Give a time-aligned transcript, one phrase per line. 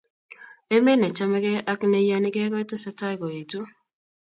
[0.75, 3.59] Emet nechamegei ak neiyanikei kotesetai koetu